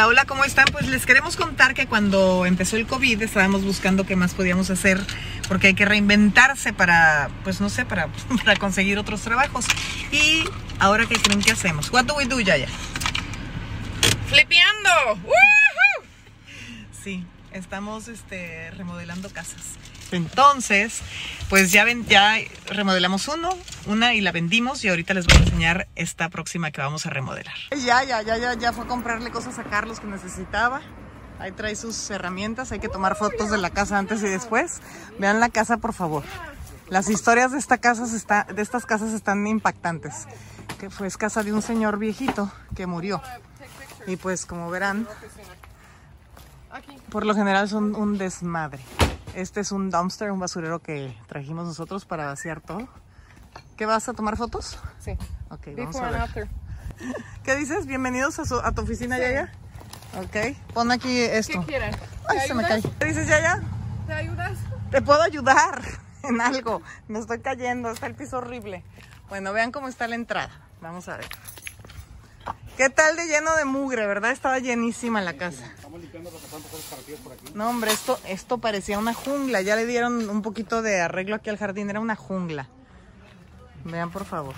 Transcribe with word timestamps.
Hola, 0.00 0.08
hola, 0.08 0.24
¿cómo 0.24 0.44
están? 0.44 0.64
Pues 0.72 0.88
les 0.88 1.04
queremos 1.04 1.36
contar 1.36 1.74
que 1.74 1.86
cuando 1.86 2.46
empezó 2.46 2.76
el 2.76 2.86
COVID 2.86 3.20
estábamos 3.20 3.64
buscando 3.64 4.06
qué 4.06 4.16
más 4.16 4.32
podíamos 4.32 4.70
hacer 4.70 4.98
porque 5.46 5.66
hay 5.66 5.74
que 5.74 5.84
reinventarse 5.84 6.72
para, 6.72 7.28
pues 7.44 7.60
no 7.60 7.68
sé, 7.68 7.84
para, 7.84 8.08
para 8.44 8.56
conseguir 8.56 8.96
otros 8.96 9.20
trabajos. 9.20 9.66
Y 10.10 10.44
ahora, 10.78 11.04
¿qué 11.04 11.16
creen 11.16 11.42
que 11.42 11.52
hacemos? 11.52 11.92
What 11.92 12.06
do 12.06 12.14
we 12.14 12.24
do, 12.24 12.40
Yaya? 12.40 12.66
¡Flipeando! 14.30 15.20
¡Woohoo! 15.22 16.06
Sí, 17.04 17.26
estamos 17.52 18.08
este, 18.08 18.70
remodelando 18.70 19.28
casas. 19.28 19.76
Entonces, 20.12 21.02
pues 21.48 21.72
ya, 21.72 21.84
ven, 21.84 22.06
ya 22.06 22.36
remodelamos 22.66 23.28
uno, 23.28 23.50
una 23.86 24.14
y 24.14 24.20
la 24.20 24.32
vendimos 24.32 24.84
y 24.84 24.88
ahorita 24.88 25.14
les 25.14 25.26
voy 25.26 25.36
a 25.36 25.40
enseñar 25.40 25.88
esta 25.96 26.28
próxima 26.28 26.70
que 26.70 26.80
vamos 26.80 27.06
a 27.06 27.10
remodelar. 27.10 27.54
Ya, 27.70 28.02
ya, 28.04 28.22
ya, 28.22 28.36
ya, 28.38 28.54
ya 28.54 28.72
fue 28.72 28.84
a 28.84 28.88
comprarle 28.88 29.30
cosas 29.30 29.58
a 29.58 29.64
Carlos 29.64 30.00
que 30.00 30.06
necesitaba. 30.06 30.80
Ahí 31.38 31.52
trae 31.52 31.74
sus 31.74 32.10
herramientas, 32.10 32.70
hay 32.70 32.80
que 32.80 32.88
tomar 32.88 33.16
fotos 33.16 33.50
de 33.50 33.56
la 33.56 33.70
casa 33.70 33.98
antes 33.98 34.22
y 34.22 34.28
después. 34.28 34.80
Vean 35.18 35.40
la 35.40 35.48
casa, 35.48 35.78
por 35.78 35.94
favor. 35.94 36.22
Las 36.90 37.08
historias 37.08 37.52
de, 37.52 37.58
esta 37.58 37.78
casa 37.78 38.04
está, 38.04 38.44
de 38.44 38.60
estas 38.60 38.84
casas 38.84 39.12
están 39.12 39.46
impactantes. 39.46 40.26
Que 40.78 40.90
fue 40.90 41.08
casa 41.12 41.42
de 41.42 41.52
un 41.52 41.62
señor 41.62 41.98
viejito 41.98 42.52
que 42.74 42.86
murió. 42.86 43.22
Y 44.06 44.16
pues 44.16 44.44
como 44.44 44.70
verán, 44.70 45.06
por 47.10 47.24
lo 47.24 47.34
general 47.34 47.68
son 47.68 47.94
un 47.94 48.18
desmadre. 48.18 48.82
Este 49.34 49.60
es 49.60 49.72
un 49.72 49.90
dumpster, 49.90 50.30
un 50.32 50.40
basurero 50.40 50.80
que 50.80 51.16
trajimos 51.28 51.66
nosotros 51.66 52.04
para 52.04 52.26
vaciar 52.26 52.60
todo. 52.60 52.88
¿Qué 53.76 53.86
vas 53.86 54.08
a 54.08 54.12
tomar 54.12 54.36
fotos? 54.36 54.78
Sí. 54.98 55.12
Ok, 55.50 55.66
vamos 55.76 55.76
Before 55.94 56.06
a 56.06 56.10
ver. 56.10 56.20
after. 56.20 56.48
¿Qué 57.44 57.56
dices? 57.56 57.86
Bienvenidos 57.86 58.38
a, 58.38 58.44
su- 58.44 58.60
a 58.60 58.72
tu 58.72 58.82
oficina, 58.82 59.16
Sí. 59.16 59.22
Yaya. 59.22 59.52
Ok, 60.18 60.56
pon 60.74 60.90
aquí 60.90 61.08
¿Qué 61.08 61.38
esto. 61.38 61.62
quieren? 61.64 61.94
Ay, 62.28 62.38
¿Te 62.40 62.46
se 62.48 62.54
me 62.54 62.62
cae. 62.64 62.82
¿Qué 62.82 63.04
dices, 63.06 63.28
Yaya? 63.28 63.62
¿Te 64.06 64.12
ayudas? 64.12 64.58
Te 64.90 65.00
puedo 65.00 65.22
ayudar 65.22 65.80
en 66.24 66.40
algo. 66.40 66.82
Me 67.08 67.20
estoy 67.20 67.40
cayendo, 67.40 67.90
está 67.90 68.06
el 68.06 68.14
piso 68.16 68.38
horrible. 68.38 68.84
Bueno, 69.28 69.52
vean 69.52 69.70
cómo 69.70 69.86
está 69.88 70.08
la 70.08 70.16
entrada. 70.16 70.50
Vamos 70.82 71.08
a 71.08 71.16
ver. 71.16 71.28
¿Qué 72.76 72.88
tal 72.88 73.16
de 73.16 73.26
lleno 73.26 73.54
de 73.56 73.64
mugre, 73.64 74.06
verdad? 74.06 74.30
Estaba 74.30 74.58
llenísima 74.58 75.20
la 75.20 75.34
casa. 75.34 75.64
No, 77.54 77.68
hombre, 77.68 77.92
esto, 77.92 78.18
esto 78.26 78.58
parecía 78.58 78.98
una 78.98 79.12
jungla. 79.12 79.60
Ya 79.60 79.76
le 79.76 79.86
dieron 79.86 80.30
un 80.30 80.42
poquito 80.42 80.82
de 80.82 81.00
arreglo 81.00 81.36
aquí 81.36 81.50
al 81.50 81.58
jardín. 81.58 81.90
Era 81.90 82.00
una 82.00 82.16
jungla. 82.16 82.68
Vean, 83.84 84.10
por 84.10 84.24
favor. 84.24 84.54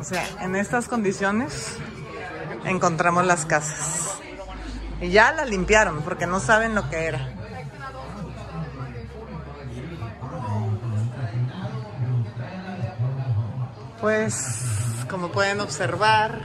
O 0.00 0.04
sea, 0.04 0.26
en 0.42 0.56
estas 0.56 0.88
condiciones 0.88 1.76
encontramos 2.64 3.24
las 3.24 3.46
casas. 3.46 4.18
Y 5.00 5.10
ya 5.10 5.32
la 5.32 5.44
limpiaron 5.44 6.02
porque 6.02 6.26
no 6.26 6.40
saben 6.40 6.74
lo 6.74 6.88
que 6.88 7.04
era. 7.04 7.32
Pues, 14.00 14.62
como 15.08 15.28
pueden 15.28 15.60
observar, 15.60 16.40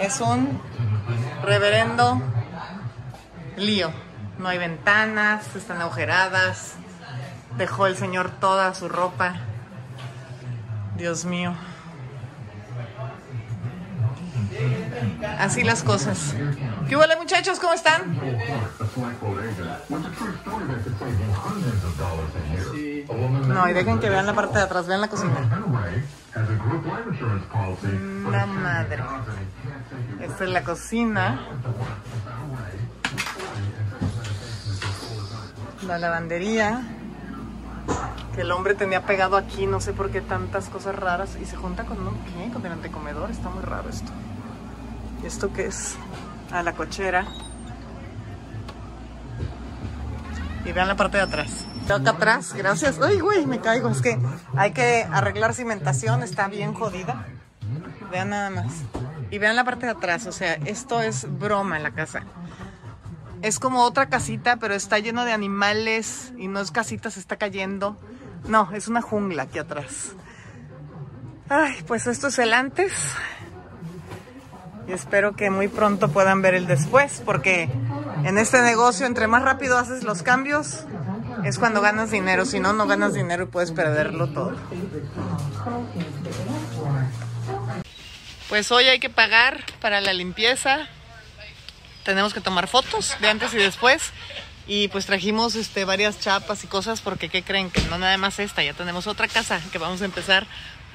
es 0.00 0.20
un 0.20 0.60
reverendo 1.44 2.20
lío. 3.56 3.90
No 4.38 4.48
hay 4.48 4.58
ventanas, 4.58 5.54
están 5.54 5.80
agujeradas. 5.80 6.74
Dejó 7.56 7.86
el 7.86 7.96
señor 7.96 8.30
toda 8.30 8.74
su 8.74 8.88
ropa. 8.88 9.36
Dios 10.96 11.24
mío. 11.24 11.54
Así 15.38 15.62
las 15.64 15.82
cosas. 15.82 16.34
¿Qué 16.88 16.96
huele 16.96 17.16
muchachos? 17.16 17.58
¿Cómo 17.58 17.74
están? 17.74 18.20
No, 23.46 23.68
y 23.68 23.72
dejen 23.72 23.98
que 24.00 24.08
vean 24.08 24.26
la 24.26 24.34
parte 24.34 24.58
de 24.58 24.64
atrás, 24.64 24.86
vean 24.86 25.00
la 25.00 25.08
cocina. 25.08 25.34
La 28.30 28.46
madre. 28.46 29.02
Esta 30.20 30.44
es 30.44 30.50
la 30.50 30.62
cocina. 30.62 31.40
La 35.86 35.98
lavandería. 35.98 36.82
Que 38.34 38.42
el 38.42 38.50
hombre 38.52 38.74
tenía 38.74 39.04
pegado 39.04 39.36
aquí, 39.36 39.66
no 39.66 39.80
sé 39.80 39.92
por 39.92 40.10
qué 40.10 40.22
tantas 40.22 40.68
cosas 40.70 40.96
raras. 40.96 41.36
Y 41.40 41.44
se 41.44 41.56
junta 41.56 41.84
con 41.84 41.98
¿qué? 41.98 42.50
Con 42.52 42.64
el 42.64 42.72
antecomedor. 42.72 43.30
Está 43.30 43.50
muy 43.50 43.62
raro 43.62 43.90
esto. 43.90 44.10
¿Y 45.22 45.26
esto 45.26 45.52
qué 45.52 45.66
es? 45.66 45.96
A 46.50 46.62
la 46.62 46.72
cochera. 46.72 47.26
Y 50.64 50.72
vean 50.72 50.88
la 50.88 50.96
parte 50.96 51.16
de 51.16 51.24
atrás. 51.24 51.66
Acá 51.84 52.10
atrás, 52.10 52.54
gracias. 52.54 53.00
Ay, 53.00 53.18
güey, 53.18 53.44
me 53.46 53.60
caigo. 53.60 53.88
Es 53.90 54.00
que 54.00 54.18
hay 54.56 54.72
que 54.72 55.06
arreglar 55.10 55.54
cimentación, 55.54 56.22
está 56.22 56.48
bien 56.48 56.74
jodida. 56.74 57.26
Vean 58.10 58.30
nada 58.30 58.50
más. 58.50 58.72
Y 59.30 59.38
vean 59.38 59.56
la 59.56 59.64
parte 59.64 59.86
de 59.86 59.92
atrás, 59.92 60.26
o 60.26 60.32
sea, 60.32 60.54
esto 60.66 61.00
es 61.00 61.26
broma 61.38 61.76
en 61.76 61.82
la 61.82 61.92
casa. 61.92 62.22
Es 63.40 63.58
como 63.58 63.82
otra 63.82 64.08
casita, 64.08 64.56
pero 64.56 64.74
está 64.74 64.98
lleno 64.98 65.24
de 65.24 65.32
animales 65.32 66.32
y 66.36 66.48
no 66.48 66.60
es 66.60 66.70
casita, 66.70 67.10
se 67.10 67.18
está 67.18 67.36
cayendo. 67.36 67.96
No, 68.46 68.70
es 68.72 68.88
una 68.88 69.00
jungla 69.00 69.44
aquí 69.44 69.58
atrás. 69.58 70.12
Ay, 71.48 71.82
pues 71.86 72.06
esto 72.06 72.28
es 72.28 72.38
el 72.38 72.52
antes. 72.52 72.92
Y 74.86 74.92
espero 74.92 75.34
que 75.34 75.50
muy 75.50 75.68
pronto 75.68 76.08
puedan 76.08 76.42
ver 76.42 76.54
el 76.54 76.66
después, 76.66 77.22
porque 77.24 77.68
en 78.24 78.38
este 78.38 78.62
negocio, 78.62 79.06
entre 79.06 79.26
más 79.26 79.42
rápido 79.42 79.78
haces 79.78 80.04
los 80.04 80.22
cambios, 80.22 80.84
es 81.44 81.58
cuando 81.58 81.80
ganas 81.80 82.10
dinero. 82.10 82.44
Si 82.44 82.60
no, 82.60 82.72
no 82.72 82.86
ganas 82.86 83.14
dinero 83.14 83.44
y 83.44 83.46
puedes 83.46 83.72
perderlo 83.72 84.28
todo. 84.28 84.56
Pues 88.48 88.70
hoy 88.70 88.84
hay 88.84 89.00
que 89.00 89.10
pagar 89.10 89.64
para 89.80 90.00
la 90.00 90.12
limpieza. 90.12 90.88
Tenemos 92.04 92.34
que 92.34 92.40
tomar 92.40 92.68
fotos 92.68 93.16
de 93.20 93.28
antes 93.28 93.54
y 93.54 93.58
después. 93.58 94.12
Y 94.66 94.88
pues 94.88 95.06
trajimos 95.06 95.56
este, 95.56 95.84
varias 95.84 96.20
chapas 96.20 96.62
y 96.62 96.68
cosas 96.68 97.00
porque 97.00 97.28
¿qué 97.28 97.42
creen? 97.42 97.70
Que 97.70 97.82
no 97.82 97.98
nada 97.98 98.16
más 98.16 98.38
esta, 98.38 98.62
ya 98.62 98.74
tenemos 98.74 99.08
otra 99.08 99.26
casa 99.26 99.60
que 99.72 99.78
vamos 99.78 100.02
a 100.02 100.04
empezar 100.04 100.46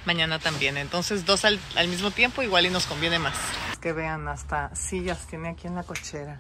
mañana 0.06 0.40
también. 0.40 0.78
Entonces 0.78 1.26
dos 1.26 1.44
al, 1.44 1.60
al 1.76 1.90
mismo 1.90 2.12
tiempo 2.12 2.42
igual 2.42 2.66
y 2.66 2.70
nos 2.70 2.86
conviene 2.86 3.20
más. 3.20 3.36
Que 3.82 3.92
vean, 3.92 4.28
hasta 4.30 4.74
sillas 4.74 5.28
tiene 5.28 5.50
aquí 5.50 5.68
en 5.68 5.76
la 5.76 5.84
cochera. 5.84 6.40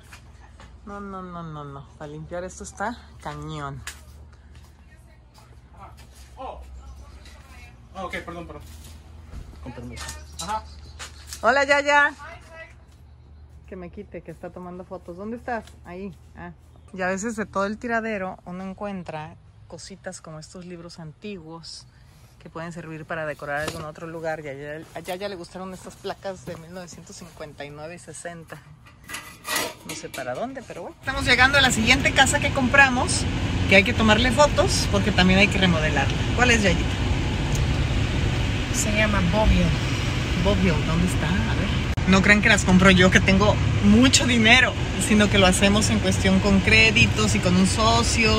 No, 0.87 1.01
no, 1.01 1.21
no, 1.21 1.43
no, 1.43 1.65
no. 1.65 1.85
Para 1.97 2.09
limpiar 2.09 2.45
esto 2.45 2.63
está 2.63 2.97
cañón. 3.21 3.81
Oh, 6.37 6.61
ok, 7.95 8.11
perdón, 8.23 8.47
perdón. 8.47 8.61
Con 9.61 9.73
permiso. 9.73 10.05
Ajá. 10.41 10.63
Hola, 11.41 11.65
Yaya. 11.65 12.13
Que 13.67 13.75
me 13.75 13.89
quite, 13.89 14.21
que 14.21 14.31
está 14.31 14.49
tomando 14.49 14.85
fotos. 14.85 15.17
¿Dónde 15.17 15.35
estás? 15.35 15.65
Ahí. 15.83 16.15
Ah. 16.37 16.53
Y 16.93 17.01
a 17.01 17.07
veces 17.07 17.35
de 17.35 17.45
todo 17.45 17.65
el 17.65 17.77
tiradero 17.77 18.37
uno 18.45 18.63
encuentra 18.63 19.35
cositas 19.67 20.21
como 20.21 20.39
estos 20.39 20.65
libros 20.65 20.99
antiguos 20.99 21.85
que 22.39 22.49
pueden 22.49 22.71
servir 22.71 23.03
para 23.03 23.25
decorar 23.25 23.59
algún 23.59 23.83
otro 23.83 24.07
lugar. 24.07 24.39
Y 24.39 24.47
a 24.47 24.53
Yaya, 24.53 24.85
a 24.95 24.99
Yaya 25.01 25.27
le 25.27 25.35
gustaron 25.35 25.73
estas 25.73 25.97
placas 25.97 26.45
de 26.45 26.55
1959 26.55 27.93
y 27.93 27.99
60. 27.99 28.57
No 29.87 29.95
sé 29.95 30.09
para 30.09 30.33
dónde, 30.33 30.61
pero 30.67 30.81
bueno. 30.83 30.95
Estamos 30.99 31.25
llegando 31.25 31.57
a 31.57 31.61
la 31.61 31.71
siguiente 31.71 32.11
casa 32.11 32.39
que 32.39 32.49
compramos, 32.51 33.23
que 33.69 33.77
hay 33.77 33.83
que 33.83 33.93
tomarle 33.93 34.31
fotos 34.31 34.87
porque 34.91 35.11
también 35.11 35.39
hay 35.39 35.47
que 35.47 35.57
remodelarla. 35.57 36.13
¿Cuál 36.35 36.51
es, 36.51 36.63
Yayita? 36.63 36.83
Se 38.75 38.91
llama 38.95 39.21
Bobbio. 39.31 39.65
Bobbio, 40.43 40.75
¿dónde 40.85 41.07
está? 41.07 41.27
A 41.27 41.55
ver. 41.55 41.87
No 42.07 42.21
crean 42.21 42.41
que 42.41 42.49
las 42.49 42.63
compro 42.63 42.89
yo, 42.91 43.11
que 43.11 43.19
tengo 43.19 43.55
mucho 43.83 44.25
dinero, 44.25 44.73
sino 45.07 45.29
que 45.29 45.37
lo 45.37 45.45
hacemos 45.45 45.89
en 45.89 45.99
cuestión 45.99 46.39
con 46.39 46.59
créditos 46.61 47.35
y 47.35 47.39
con 47.39 47.55
un 47.55 47.67
socio. 47.67 48.31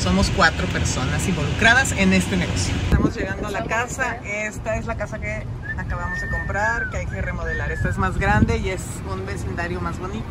Somos 0.00 0.30
cuatro 0.34 0.66
personas 0.66 1.28
involucradas 1.28 1.92
en 1.92 2.12
este 2.12 2.36
negocio. 2.36 2.74
Estamos 2.84 3.14
llegando 3.14 3.46
a 3.46 3.50
la 3.50 3.64
casa. 3.64 4.16
Esta 4.24 4.76
es 4.76 4.86
la 4.86 4.96
casa 4.96 5.20
que 5.20 5.44
acabamos 5.78 6.20
de 6.20 6.30
comprar, 6.30 6.90
que 6.90 6.96
hay 6.98 7.06
que 7.06 7.22
remodelar. 7.22 7.70
Esta 7.70 7.90
es 7.90 7.98
más 7.98 8.18
grande 8.18 8.56
y 8.56 8.70
es 8.70 8.82
un 9.08 9.24
vecindario 9.24 9.80
más 9.80 9.98
bonito. 10.00 10.26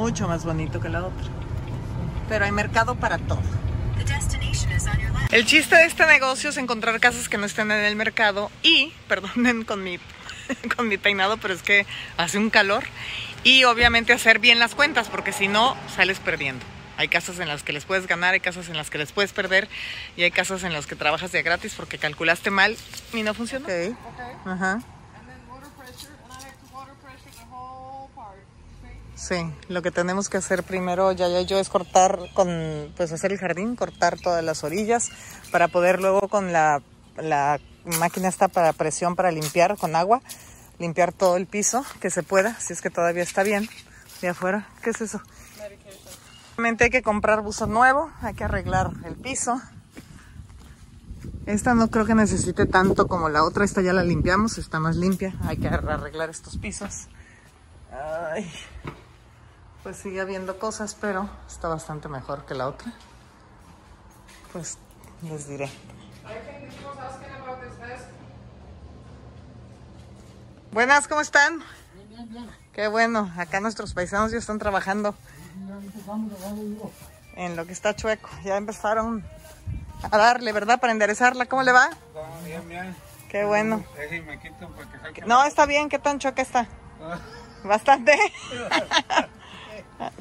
Mucho 0.00 0.26
más 0.26 0.46
bonito 0.46 0.80
que 0.80 0.88
la 0.88 1.04
otra. 1.04 1.26
Pero 2.30 2.46
hay 2.46 2.52
mercado 2.52 2.94
para 2.94 3.18
todo. 3.18 3.42
El 5.30 5.44
chiste 5.44 5.76
de 5.76 5.84
este 5.84 6.06
negocio 6.06 6.48
es 6.48 6.56
encontrar 6.56 6.98
casas 7.00 7.28
que 7.28 7.36
no 7.36 7.44
estén 7.44 7.70
en 7.70 7.84
el 7.84 7.96
mercado 7.96 8.50
y, 8.62 8.94
perdonen 9.08 9.62
con 9.62 9.84
mi, 9.84 9.98
con 10.76 10.88
mi 10.88 10.96
peinado, 10.96 11.36
pero 11.36 11.52
es 11.52 11.62
que 11.62 11.84
hace 12.16 12.38
un 12.38 12.48
calor, 12.48 12.82
y 13.44 13.64
obviamente 13.64 14.14
hacer 14.14 14.38
bien 14.38 14.58
las 14.58 14.74
cuentas, 14.74 15.10
porque 15.10 15.32
si 15.32 15.48
no, 15.48 15.76
sales 15.94 16.18
perdiendo. 16.18 16.64
Hay 16.96 17.08
casas 17.08 17.38
en 17.38 17.48
las 17.48 17.62
que 17.62 17.74
les 17.74 17.84
puedes 17.84 18.06
ganar, 18.06 18.32
hay 18.32 18.40
casas 18.40 18.70
en 18.70 18.78
las 18.78 18.88
que 18.88 18.96
les 18.96 19.12
puedes 19.12 19.34
perder, 19.34 19.68
y 20.16 20.22
hay 20.22 20.30
casas 20.30 20.64
en 20.64 20.72
las 20.72 20.86
que 20.86 20.96
trabajas 20.96 21.30
de 21.30 21.42
gratis 21.42 21.74
porque 21.76 21.98
calculaste 21.98 22.50
mal 22.50 22.74
y 23.12 23.22
no 23.22 23.34
funcionó. 23.34 23.66
Ok. 23.66 23.96
Ajá. 24.46 24.72
And 24.72 24.82
then 25.28 25.46
motor 25.46 25.68
pressure, 25.76 26.08
and 26.08 26.40
Sí, 29.20 29.36
lo 29.68 29.82
que 29.82 29.90
tenemos 29.90 30.30
que 30.30 30.38
hacer 30.38 30.62
primero, 30.62 31.12
ya, 31.12 31.28
ya 31.28 31.42
yo, 31.42 31.58
es 31.58 31.68
cortar 31.68 32.18
con, 32.32 32.90
pues 32.96 33.12
hacer 33.12 33.32
el 33.32 33.38
jardín, 33.38 33.76
cortar 33.76 34.18
todas 34.18 34.42
las 34.42 34.64
orillas 34.64 35.10
para 35.52 35.68
poder 35.68 36.00
luego 36.00 36.26
con 36.28 36.54
la, 36.54 36.80
la 37.18 37.60
máquina 37.98 38.28
esta 38.28 38.48
para 38.48 38.72
presión 38.72 39.16
para 39.16 39.30
limpiar 39.30 39.76
con 39.76 39.94
agua, 39.94 40.22
limpiar 40.78 41.12
todo 41.12 41.36
el 41.36 41.46
piso 41.46 41.84
que 42.00 42.08
se 42.08 42.22
pueda, 42.22 42.58
si 42.60 42.72
es 42.72 42.80
que 42.80 42.88
todavía 42.88 43.22
está 43.22 43.42
bien 43.42 43.68
de 44.22 44.28
afuera. 44.30 44.68
¿Qué 44.82 44.88
es 44.88 45.02
eso? 45.02 45.20
Obviamente 46.54 46.84
hay 46.84 46.90
que 46.90 47.02
comprar 47.02 47.42
buzo 47.42 47.66
nuevo, 47.66 48.10
hay 48.22 48.32
que 48.32 48.44
arreglar 48.44 48.90
el 49.04 49.16
piso. 49.16 49.60
Esta 51.44 51.74
no 51.74 51.90
creo 51.90 52.06
que 52.06 52.14
necesite 52.14 52.64
tanto 52.64 53.06
como 53.06 53.28
la 53.28 53.44
otra, 53.44 53.66
esta 53.66 53.82
ya 53.82 53.92
la 53.92 54.02
limpiamos, 54.02 54.56
está 54.56 54.80
más 54.80 54.96
limpia, 54.96 55.34
hay 55.42 55.58
que 55.58 55.68
arreglar 55.68 56.30
estos 56.30 56.56
pisos. 56.56 57.08
Ay, 57.92 58.50
pues 59.82 59.96
sigue 59.96 60.20
habiendo 60.20 60.58
cosas, 60.58 60.96
pero 61.00 61.28
está 61.48 61.68
bastante 61.68 62.08
mejor 62.08 62.44
que 62.44 62.54
la 62.54 62.68
otra. 62.68 62.92
Pues 64.52 64.78
les 65.22 65.48
diré. 65.48 65.70
Buenas, 70.72 71.08
¿cómo 71.08 71.20
están? 71.20 71.62
Qué 72.72 72.88
bueno, 72.88 73.32
acá 73.36 73.60
nuestros 73.60 73.94
paisanos 73.94 74.30
ya 74.30 74.38
están 74.38 74.58
trabajando 74.58 75.14
en 77.36 77.56
lo 77.56 77.66
que 77.66 77.72
está 77.72 77.96
chueco. 77.96 78.28
Ya 78.44 78.56
empezaron 78.56 79.24
a 80.02 80.16
darle, 80.16 80.52
¿verdad? 80.52 80.78
Para 80.80 80.92
enderezarla. 80.92 81.46
¿Cómo 81.46 81.62
le 81.62 81.72
va? 81.72 81.90
Bien, 82.44 82.68
bien. 82.68 82.96
Qué 83.28 83.44
bueno. 83.44 83.84
No, 85.26 85.44
está 85.44 85.66
bien. 85.66 85.88
¿Qué 85.88 85.98
tan 85.98 86.18
chueca 86.18 86.42
está? 86.42 86.68
Bastante. 87.64 88.16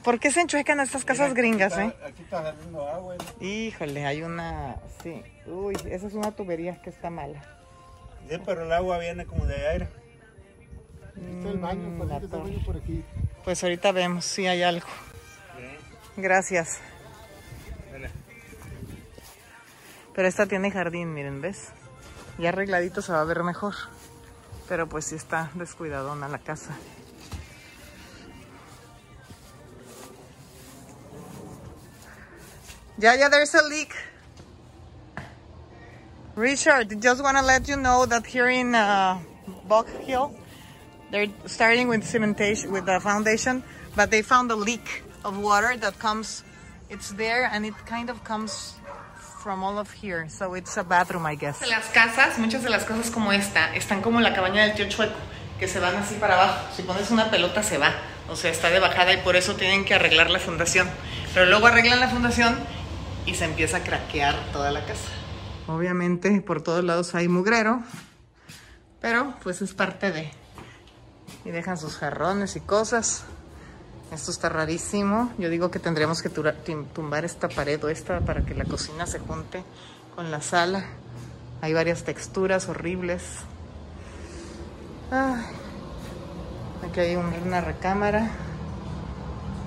¿Por 0.03 0.19
qué 0.19 0.31
se 0.31 0.41
enchuecan 0.41 0.79
estas 0.79 1.05
casas 1.05 1.33
gringas, 1.33 1.77
eh? 1.77 1.93
Aquí 2.05 2.23
está 2.23 2.43
saliendo 2.43 2.87
agua. 2.87 3.15
¿no? 3.15 3.45
Híjole, 3.47 4.05
hay 4.05 4.21
una... 4.23 4.75
Sí. 5.03 5.21
Uy, 5.47 5.75
esa 5.89 6.07
es 6.07 6.13
una 6.13 6.31
tubería 6.31 6.81
que 6.81 6.89
está 6.89 7.09
mala. 7.09 7.41
Sí, 8.29 8.37
pero 8.45 8.63
el 8.63 8.71
agua 8.73 8.97
viene 8.99 9.25
como 9.25 9.45
de 9.45 9.67
aire. 9.67 9.87
Está 11.15 11.49
el 11.49 11.57
baño, 11.57 11.89
Mm, 11.89 11.97
por 11.97 12.07
la 12.07 12.15
aquí, 12.17 12.25
está 12.25 12.37
el 12.37 12.41
torre. 12.43 12.53
baño 12.53 12.65
por 12.65 12.77
aquí. 12.77 13.03
Pues 13.43 13.63
ahorita 13.63 13.91
vemos 13.91 14.25
si 14.25 14.47
hay 14.47 14.63
algo. 14.63 14.87
Gracias. 16.17 16.79
Dale. 17.91 18.09
Pero 20.13 20.27
esta 20.27 20.45
tiene 20.45 20.71
jardín, 20.71 21.13
miren, 21.13 21.41
¿ves? 21.41 21.69
Ya 22.37 22.49
arregladito 22.49 23.01
se 23.01 23.11
va 23.13 23.21
a 23.21 23.25
ver 23.25 23.43
mejor. 23.43 23.73
Pero 24.67 24.87
pues 24.87 25.05
sí 25.05 25.15
está 25.15 25.49
descuidadona 25.55 26.27
la 26.27 26.39
casa. 26.39 26.75
Yeah, 32.99 33.15
yeah, 33.15 33.29
there's 33.29 33.55
a 33.55 33.63
leak. 33.63 33.95
Richard, 36.35 37.01
just 37.01 37.23
want 37.23 37.37
to 37.37 37.43
let 37.43 37.65
you 37.69 37.77
know 37.77 38.05
that 38.05 38.25
here 38.25 38.49
in 38.49 38.75
uh, 38.75 39.19
Buck 39.69 39.87
Hill, 40.03 40.35
they're 41.09 41.27
starting 41.45 41.87
with 41.87 42.03
cementation, 42.03 42.71
with 42.71 42.85
the 42.85 42.99
foundation, 42.99 43.63
but 43.95 44.11
they 44.11 44.21
found 44.21 44.51
a 44.51 44.55
leak 44.55 45.03
of 45.23 45.39
water 45.39 45.77
that 45.77 45.97
comes, 45.97 46.43
it's 46.89 47.11
there 47.13 47.49
and 47.53 47.65
it 47.65 47.73
kind 47.85 48.09
of 48.09 48.21
comes 48.25 48.75
from 49.15 49.63
all 49.63 49.79
of 49.79 49.89
here. 49.91 50.27
So 50.27 50.53
it's 50.55 50.75
a 50.75 50.83
bathroom, 50.83 51.25
I 51.25 51.35
guess. 51.35 51.61
Las 51.69 51.87
casas, 51.93 52.37
muchas 52.37 52.63
de 52.63 52.69
las 52.69 52.83
casas 52.83 53.11
como 53.11 53.31
esta, 53.31 53.73
están 53.75 54.01
como 54.01 54.19
la 54.19 54.33
cabaña 54.33 54.65
del 54.65 54.75
tío 54.75 54.89
Chueco, 54.89 55.15
que 55.57 55.69
se 55.69 55.79
van 55.79 55.95
así 55.95 56.15
para 56.15 56.33
abajo. 56.33 56.67
Si 56.75 56.83
pones 56.83 57.09
una 57.11 57.31
pelota 57.31 57.63
se 57.63 57.77
va, 57.77 57.93
o 58.29 58.35
sea, 58.35 58.51
está 58.51 58.69
de 58.69 58.79
bajada 58.79 59.13
y 59.13 59.17
por 59.21 59.37
eso 59.37 59.55
tienen 59.55 59.85
que 59.85 59.93
arreglar 59.93 60.29
la 60.29 60.39
fundación. 60.39 60.89
Pero 61.33 61.45
luego 61.45 61.67
arreglan 61.67 62.01
la 62.01 62.09
fundación 62.09 62.57
y 63.29 63.35
se 63.35 63.45
empieza 63.45 63.77
a 63.77 63.83
craquear 63.83 64.35
toda 64.51 64.71
la 64.71 64.85
casa. 64.85 65.09
Obviamente 65.67 66.41
por 66.41 66.61
todos 66.63 66.83
lados 66.83 67.13
hay 67.15 67.27
mugrero, 67.27 67.81
pero 69.01 69.35
pues 69.43 69.61
es 69.61 69.73
parte 69.73 70.11
de... 70.11 70.31
Y 71.45 71.51
dejan 71.51 71.77
sus 71.77 71.95
jarrones 71.97 72.55
y 72.55 72.59
cosas. 72.59 73.23
Esto 74.11 74.31
está 74.31 74.49
rarísimo. 74.49 75.31
Yo 75.37 75.49
digo 75.49 75.69
que 75.71 75.79
tendríamos 75.79 76.21
que 76.23 76.29
tumbar 76.29 77.23
esta 77.23 77.47
pared 77.47 77.81
o 77.83 77.89
esta 77.89 78.19
para 78.21 78.43
que 78.43 78.55
la 78.55 78.65
cocina 78.65 79.05
se 79.05 79.19
junte 79.19 79.63
con 80.15 80.31
la 80.31 80.41
sala. 80.41 80.85
Hay 81.61 81.73
varias 81.73 82.03
texturas 82.03 82.67
horribles. 82.67 83.21
Aquí 86.87 86.99
hay 86.99 87.15
un- 87.15 87.33
una 87.45 87.61
recámara. 87.61 88.31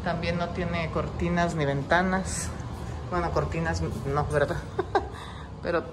También 0.04 0.36
no 0.38 0.48
tiene 0.50 0.90
cortinas 0.90 1.54
ni 1.54 1.64
ventanas. 1.64 2.48
Bueno, 3.12 3.30
cortinas 3.30 3.82
no, 3.82 4.24
¿verdad? 4.28 4.56
Pero 5.62 5.84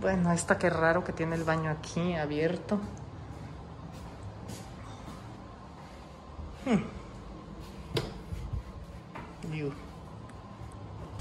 bueno, 0.00 0.30
esta 0.30 0.56
qué 0.56 0.70
raro 0.70 1.02
que 1.02 1.12
tiene 1.12 1.34
el 1.34 1.42
baño 1.42 1.68
aquí 1.68 2.14
abierto. 2.14 2.78
View. 9.50 9.72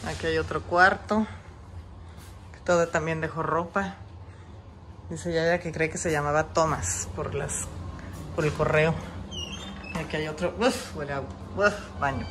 Aquí 0.06 0.27
hay 0.27 0.38
otro 0.38 0.62
cuarto. 0.62 1.25
que 2.53 2.59
Todo 2.59 2.88
también 2.88 3.21
dejó 3.21 3.42
ropa. 3.42 3.95
Dice 5.09 5.33
Yaya 5.33 5.59
que 5.59 5.71
cree 5.71 5.89
que 5.89 5.98
se 5.98 6.12
llamaba 6.12 6.53
Thomas 6.53 7.09
por 7.15 7.33
las 7.33 7.68
por 8.36 8.45
el 8.45 8.53
correo. 8.53 8.94
Y 9.95 9.98
aquí 9.98 10.18
hay 10.18 10.27
otro. 10.27 10.53
Uf, 10.59 10.95
huele 10.95 11.13
a. 11.13 11.21
Uf, 11.21 12.00
baño. 12.00 12.27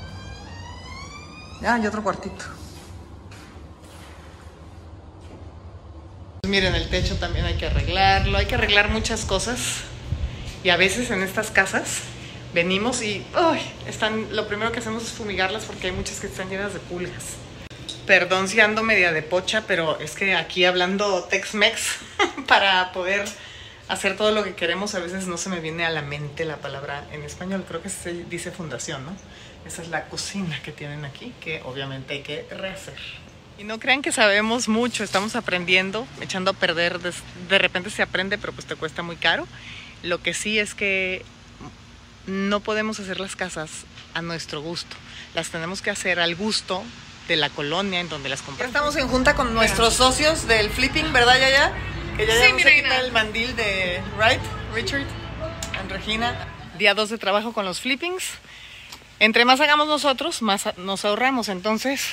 Ya, 1.60 1.74
hay 1.74 1.84
otro 1.88 2.04
cuartito. 2.04 2.59
Miren, 6.50 6.74
el 6.74 6.88
techo 6.88 7.14
también 7.14 7.44
hay 7.44 7.54
que 7.54 7.66
arreglarlo. 7.66 8.36
Hay 8.36 8.46
que 8.46 8.56
arreglar 8.56 8.88
muchas 8.88 9.24
cosas. 9.24 9.82
Y 10.64 10.70
a 10.70 10.76
veces 10.76 11.08
en 11.12 11.22
estas 11.22 11.52
casas 11.52 12.00
venimos 12.52 13.02
y 13.02 13.24
están, 13.86 14.34
lo 14.34 14.48
primero 14.48 14.72
que 14.72 14.80
hacemos 14.80 15.04
es 15.04 15.10
fumigarlas 15.10 15.64
porque 15.64 15.86
hay 15.86 15.92
muchas 15.92 16.18
que 16.18 16.26
están 16.26 16.50
llenas 16.50 16.74
de 16.74 16.80
pulgas. 16.80 17.36
Perdón 18.04 18.48
si 18.48 18.58
ando 18.58 18.82
media 18.82 19.12
de 19.12 19.22
pocha, 19.22 19.62
pero 19.68 20.00
es 20.00 20.16
que 20.16 20.34
aquí 20.34 20.64
hablando 20.64 21.22
Tex-Mex 21.30 21.98
para 22.48 22.90
poder 22.90 23.24
hacer 23.86 24.16
todo 24.16 24.32
lo 24.32 24.42
que 24.42 24.56
queremos, 24.56 24.96
a 24.96 24.98
veces 24.98 25.28
no 25.28 25.36
se 25.36 25.50
me 25.50 25.60
viene 25.60 25.84
a 25.84 25.90
la 25.90 26.02
mente 26.02 26.44
la 26.44 26.56
palabra 26.56 27.04
en 27.12 27.22
español. 27.22 27.64
Creo 27.68 27.80
que 27.80 27.90
se 27.90 28.24
dice 28.24 28.50
fundación, 28.50 29.06
¿no? 29.06 29.12
Esa 29.64 29.82
es 29.82 29.88
la 29.88 30.06
cocina 30.06 30.60
que 30.64 30.72
tienen 30.72 31.04
aquí, 31.04 31.32
que 31.40 31.62
obviamente 31.64 32.14
hay 32.14 32.22
que 32.22 32.44
rehacer. 32.50 32.98
Y 33.60 33.64
no 33.64 33.78
crean 33.78 34.00
que 34.00 34.10
sabemos 34.10 34.68
mucho, 34.68 35.04
estamos 35.04 35.36
aprendiendo, 35.36 36.06
echando 36.22 36.50
a 36.52 36.54
perder. 36.54 36.98
De, 36.98 37.12
de 37.50 37.58
repente 37.58 37.90
se 37.90 38.00
aprende, 38.00 38.38
pero 38.38 38.54
pues 38.54 38.66
te 38.66 38.74
cuesta 38.74 39.02
muy 39.02 39.16
caro. 39.16 39.46
Lo 40.02 40.22
que 40.22 40.32
sí 40.32 40.58
es 40.58 40.74
que 40.74 41.26
no 42.26 42.60
podemos 42.60 42.98
hacer 43.00 43.20
las 43.20 43.36
casas 43.36 43.70
a 44.14 44.22
nuestro 44.22 44.62
gusto. 44.62 44.96
Las 45.34 45.50
tenemos 45.50 45.82
que 45.82 45.90
hacer 45.90 46.20
al 46.20 46.36
gusto 46.36 46.82
de 47.28 47.36
la 47.36 47.50
colonia 47.50 48.00
en 48.00 48.08
donde 48.08 48.30
las 48.30 48.40
compramos. 48.40 48.74
Estamos 48.74 48.96
en 48.96 49.08
junta 49.08 49.34
con 49.34 49.52
nuestros 49.52 49.92
socios 49.92 50.48
del 50.48 50.70
flipping, 50.70 51.12
¿verdad, 51.12 51.38
Yaya? 51.38 51.72
Que 52.16 52.26
ya 52.26 52.32
Sí, 52.36 52.40
ya 52.48 52.54
mi 52.54 52.62
se 52.62 52.68
reina. 52.70 52.88
quita 52.88 53.00
el 53.00 53.12
mandil 53.12 53.54
de 53.56 54.00
Wright, 54.16 54.40
Richard, 54.74 55.04
and 55.78 55.92
Regina. 55.92 56.48
Día 56.78 56.94
2 56.94 57.10
de 57.10 57.18
trabajo 57.18 57.52
con 57.52 57.66
los 57.66 57.78
flippings. 57.80 58.24
Entre 59.20 59.44
más 59.44 59.60
hagamos 59.60 59.86
nosotros, 59.86 60.40
más 60.40 60.76
nos 60.78 61.04
ahorramos. 61.04 61.50
Entonces, 61.50 62.06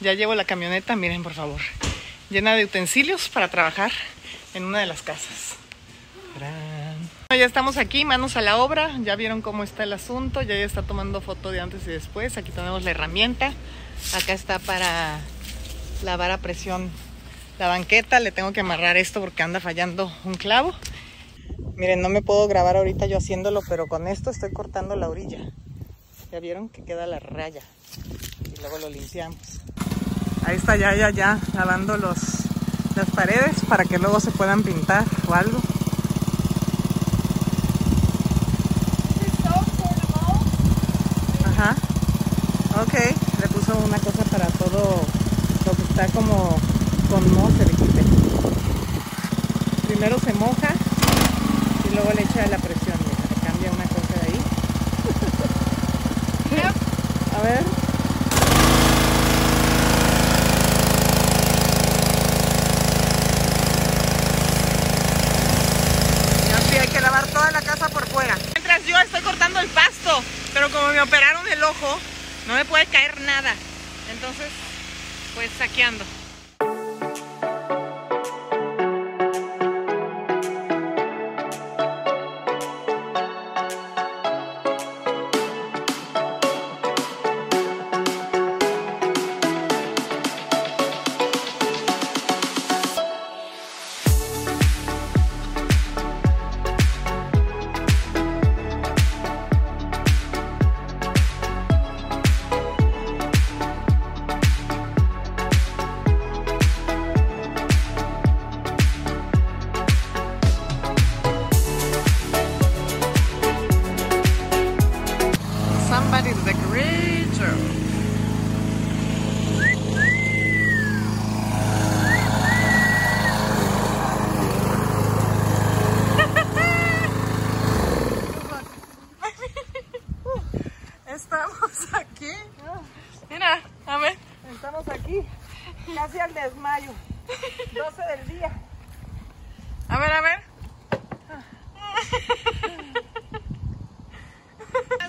ya 0.00 0.12
llevo 0.12 0.34
la 0.34 0.44
camioneta, 0.44 0.94
miren 0.94 1.22
por 1.22 1.32
favor, 1.32 1.60
llena 2.28 2.54
de 2.54 2.66
utensilios 2.66 3.30
para 3.30 3.48
trabajar 3.48 3.90
en 4.52 4.64
una 4.64 4.78
de 4.78 4.84
las 4.84 5.00
casas. 5.00 5.56
Tarán. 6.34 6.98
Bueno, 7.30 7.40
Ya 7.40 7.46
estamos 7.46 7.78
aquí, 7.78 8.04
manos 8.04 8.36
a 8.36 8.42
la 8.42 8.58
obra. 8.58 8.90
Ya 9.02 9.16
vieron 9.16 9.40
cómo 9.40 9.64
está 9.64 9.84
el 9.84 9.92
asunto. 9.94 10.42
Ya 10.42 10.54
ya 10.54 10.64
está 10.64 10.82
tomando 10.82 11.22
foto 11.22 11.50
de 11.50 11.60
antes 11.60 11.86
y 11.86 11.90
después. 11.90 12.36
Aquí 12.36 12.52
tenemos 12.52 12.82
la 12.82 12.90
herramienta. 12.90 13.54
Acá 14.14 14.34
está 14.34 14.58
para 14.58 15.18
lavar 16.02 16.30
a 16.30 16.38
presión 16.38 16.90
la 17.58 17.68
banqueta. 17.68 18.20
Le 18.20 18.32
tengo 18.32 18.52
que 18.52 18.60
amarrar 18.60 18.98
esto 18.98 19.20
porque 19.20 19.42
anda 19.42 19.60
fallando 19.60 20.12
un 20.24 20.34
clavo. 20.34 20.74
Miren, 21.76 22.02
no 22.02 22.10
me 22.10 22.20
puedo 22.20 22.46
grabar 22.48 22.76
ahorita 22.76 23.06
yo 23.06 23.16
haciéndolo, 23.16 23.62
pero 23.66 23.86
con 23.86 24.06
esto 24.06 24.28
estoy 24.28 24.52
cortando 24.52 24.94
la 24.94 25.08
orilla. 25.08 25.38
Ya 26.32 26.38
vieron 26.38 26.68
que 26.68 26.84
queda 26.84 27.06
la 27.06 27.18
raya. 27.18 27.62
Y 28.44 28.60
luego 28.60 28.78
lo 28.78 28.88
limpiamos. 28.88 29.36
Ahí 30.44 30.56
está 30.56 30.76
ya, 30.76 30.94
ya, 30.94 31.10
ya, 31.10 31.38
lavando 31.54 31.96
los, 31.96 32.18
las 32.94 33.10
paredes 33.10 33.56
para 33.68 33.84
que 33.84 33.98
luego 33.98 34.20
se 34.20 34.30
puedan 34.30 34.62
pintar 34.62 35.04
o 35.26 35.34
algo. 35.34 35.58
Ajá. 41.46 41.74
Ok, 42.80 42.94
le 43.40 43.48
puso 43.48 43.76
una 43.78 43.98
cosa 43.98 44.24
para 44.24 44.46
todo 44.46 45.02
lo 45.66 45.72
que 45.72 45.82
está 45.82 46.06
como 46.08 46.56
con 47.10 47.34
moho 47.34 47.50
se 47.50 47.66
le 47.66 47.72
quite. 47.72 48.04
Primero 49.88 50.18
se 50.20 50.32
moja 50.34 50.74
y 51.90 51.94
luego 51.94 52.12
le 52.12 52.22
echa 52.22 52.46
la 52.46 52.58
presión, 52.58 52.96
mira, 53.04 53.18
le 53.28 53.46
cambia 53.46 53.72
una 53.72 53.84
cosa 53.84 54.14
de 54.22 54.32
ahí. 54.32 54.40
A 57.40 57.42
ver. 57.42 57.64
Así 66.54 66.76
hay 66.76 66.88
que 66.88 67.00
lavar 67.00 67.26
toda 67.28 67.50
la 67.50 67.62
casa 67.62 67.88
por 67.88 68.06
fuera. 68.08 68.36
Mientras 68.54 68.84
yo 68.84 68.98
estoy 68.98 69.22
cortando 69.22 69.58
el 69.60 69.68
pasto, 69.68 70.22
pero 70.52 70.70
como 70.70 70.88
me 70.88 71.00
operaron 71.00 71.48
el 71.48 71.62
ojo, 71.64 71.98
no 72.46 72.54
me 72.56 72.66
puede 72.66 72.84
caer 72.84 73.18
nada. 73.22 73.54
Entonces, 74.10 74.50
pues 75.34 75.50
saqueando. 75.56 76.04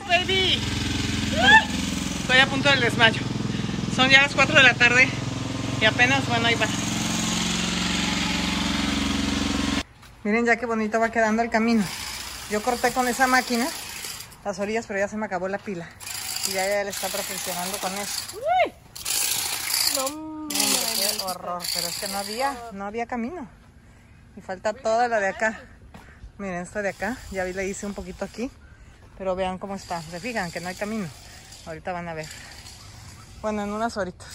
Baby. 0.07 0.61
Estoy 2.21 2.39
a 2.39 2.47
punto 2.47 2.69
del 2.69 2.81
desmayo. 2.81 3.21
Son 3.95 4.09
ya 4.09 4.21
las 4.21 4.35
4 4.35 4.55
de 4.55 4.63
la 4.63 4.73
tarde 4.73 5.07
y 5.79 5.85
apenas, 5.85 6.27
bueno, 6.27 6.47
ahí 6.47 6.55
va. 6.55 6.67
Miren 10.23 10.45
ya 10.45 10.55
qué 10.55 10.65
bonito 10.65 10.99
va 10.99 11.09
quedando 11.09 11.41
el 11.41 11.49
camino. 11.49 11.83
Yo 12.49 12.61
corté 12.61 12.91
con 12.91 13.07
esa 13.07 13.27
máquina 13.27 13.67
las 14.45 14.59
orillas, 14.59 14.85
pero 14.87 14.99
ya 14.99 15.07
se 15.07 15.17
me 15.17 15.25
acabó 15.25 15.47
la 15.47 15.57
pila. 15.57 15.89
Y 16.47 16.51
ya 16.51 16.65
ella 16.65 16.83
le 16.83 16.89
está 16.89 17.07
perfeccionando 17.07 17.77
con 17.77 17.93
eso. 17.97 18.37
No, 19.95 20.47
Miren, 20.47 21.17
qué 21.17 21.23
horror, 21.23 21.61
pero 21.73 21.87
es 21.87 21.99
que 21.99 22.07
no 22.07 22.17
había, 22.17 22.55
no 22.73 22.85
había 22.85 23.05
camino. 23.05 23.47
Y 24.37 24.41
falta 24.41 24.73
toda 24.73 25.07
la 25.07 25.19
de 25.19 25.27
acá. 25.27 25.59
Miren, 26.41 26.63
esta 26.63 26.81
de 26.81 26.89
acá, 26.89 27.17
ya 27.29 27.43
vi, 27.43 27.53
le 27.53 27.67
hice 27.67 27.85
un 27.85 27.93
poquito 27.93 28.25
aquí. 28.25 28.49
Pero 29.15 29.35
vean 29.35 29.59
cómo 29.59 29.75
está. 29.75 30.01
Se 30.01 30.19
fijan 30.19 30.49
que 30.49 30.59
no 30.59 30.69
hay 30.69 30.75
camino. 30.75 31.07
Ahorita 31.67 31.91
van 31.91 32.07
a 32.07 32.15
ver. 32.15 32.25
Bueno, 33.43 33.61
en 33.61 33.71
unas 33.71 33.95
horitas. 33.95 34.27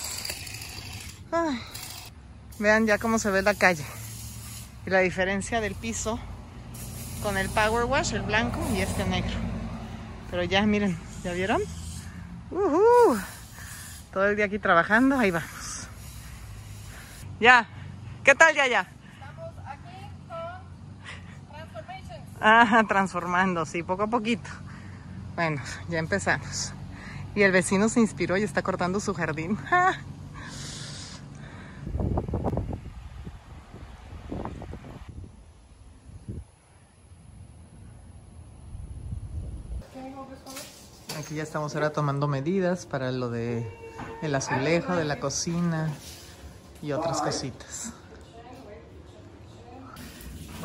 Vean 2.61 2.87
ya 2.87 2.99
cómo 2.99 3.19
se 3.19 3.31
ve 3.33 3.43
la 3.43 3.55
calle. 3.55 3.85
Y 4.87 4.91
la 4.91 5.01
diferencia 5.01 5.61
del 5.61 5.75
piso 5.75 6.21
con 7.25 7.37
el 7.37 7.49
Power 7.49 7.87
Wash, 7.87 8.15
el 8.15 8.23
blanco 8.23 8.61
y 8.73 8.83
este 8.83 9.05
negro. 9.05 9.35
Pero 10.31 10.45
ya, 10.45 10.63
miren, 10.63 10.97
¿ya 11.25 11.33
vieron? 11.33 11.61
Todo 14.13 14.29
el 14.29 14.37
día 14.37 14.45
aquí 14.45 14.61
trabajando, 14.61 15.19
ahí 15.19 15.33
vamos. 15.33 15.89
Ya. 17.41 17.67
¿Qué 18.23 18.37
tal 18.37 18.55
ya 18.55 18.69
ya? 18.69 18.89
Estamos 19.13 19.53
aquí 19.67 20.07
con 20.29 20.63
Transformation. 21.51 22.21
Ah, 22.41 22.85
transformando, 22.87 23.65
sí, 23.65 23.83
poco 23.83 24.05
a 24.05 24.07
poquito. 24.07 24.49
Bueno, 25.35 25.61
ya 25.89 25.99
empezamos. 25.99 26.73
Y 27.35 27.43
el 27.43 27.53
vecino 27.53 27.89
se 27.89 28.01
inspiró 28.01 28.37
y 28.37 28.43
está 28.43 28.63
cortando 28.63 29.01
su 29.01 29.15
jardín. 29.15 29.57
¡Ja! 29.69 29.99
Aquí 41.19 41.35
ya 41.35 41.43
estamos 41.43 41.75
ahora 41.75 41.91
tomando 41.91 42.29
medidas 42.29 42.87
para 42.87 43.11
lo 43.11 43.31
de 43.31 43.67
el 44.23 44.35
azulejo 44.35 44.95
de 44.95 45.05
la 45.05 45.19
cocina 45.19 45.91
y 46.83 46.93
otras 46.93 47.21
cositas. 47.21 47.93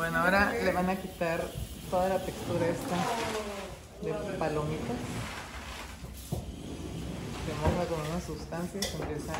Bueno, 0.02 0.18
ahora 0.18 0.52
le 0.52 0.72
van 0.72 0.90
a 0.90 0.96
quitar 0.96 1.40
toda 1.88 2.08
la 2.08 2.18
textura 2.18 2.66
esta 2.66 2.96
de 4.02 4.12
palomitas. 4.36 4.96
Se 7.46 7.54
moja 7.62 7.86
con 7.86 8.00
una 8.00 8.20
sustancia 8.20 8.80
y 8.80 8.82
se 8.82 8.96
empieza. 8.96 9.32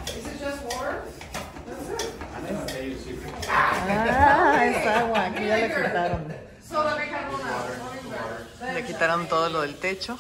Ah, 3.50 4.64
es 4.64 4.86
agua, 4.86 5.24
aquí 5.26 5.46
ya 5.48 5.56
le 5.56 5.68
quitaron. 5.68 6.28
Le 8.72 8.84
quitaron 8.84 9.26
todo 9.26 9.48
lo 9.48 9.62
del 9.62 9.74
techo. 9.74 10.16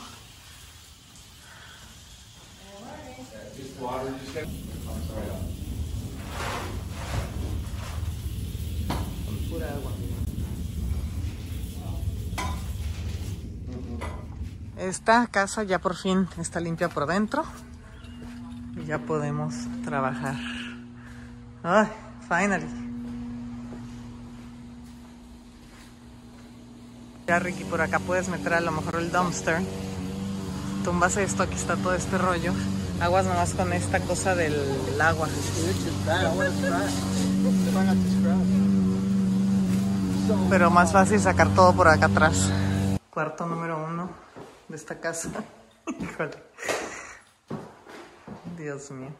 Pura 9.48 9.68
agua. 9.68 9.91
Esta 14.92 15.26
casa 15.26 15.62
ya 15.62 15.78
por 15.78 15.96
fin 15.96 16.28
está 16.38 16.60
limpia 16.60 16.90
por 16.90 17.06
dentro 17.06 17.44
y 18.76 18.84
ya 18.84 18.98
podemos 18.98 19.54
trabajar. 19.86 20.34
Ay, 21.62 21.88
finally. 22.28 22.66
Ya 27.26 27.38
Ricky, 27.38 27.64
por 27.64 27.80
acá 27.80 28.00
puedes 28.00 28.28
meter 28.28 28.52
a 28.52 28.60
lo 28.60 28.70
mejor 28.70 28.96
el 28.96 29.10
dumpster. 29.10 29.62
Tumbas 30.84 31.16
esto, 31.16 31.44
aquí 31.44 31.54
está 31.54 31.74
todo 31.76 31.94
este 31.94 32.18
rollo. 32.18 32.52
Aguas 33.00 33.24
nomás 33.24 33.54
con 33.54 33.72
esta 33.72 33.98
cosa 34.00 34.34
del, 34.34 34.52
del 34.84 35.00
agua. 35.00 35.26
Pero 40.50 40.70
más 40.70 40.92
fácil 40.92 41.18
sacar 41.18 41.48
todo 41.54 41.72
por 41.72 41.88
acá 41.88 42.06
atrás. 42.06 42.50
Cuarto 43.08 43.46
número 43.46 43.82
uno 43.82 44.21
de 44.72 44.76
esta 44.76 44.98
casa. 44.98 45.28
Híjole. 46.00 46.42
Dios 48.56 48.90
mío. 48.90 49.10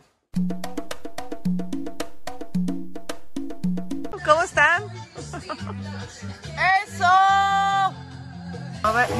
¿Cómo 4.24 4.42
están? 4.42 4.84
¡Eso! 6.86 7.06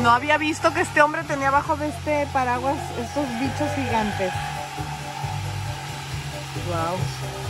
No 0.03 0.11
había 0.11 0.39
visto 0.39 0.73
que 0.73 0.81
este 0.81 1.03
hombre 1.03 1.23
tenía 1.25 1.49
abajo 1.49 1.77
de 1.77 1.89
este 1.89 2.27
paraguas 2.33 2.79
estos 2.99 3.27
bichos 3.39 3.71
gigantes. 3.75 4.33
Wow. 6.67 7.42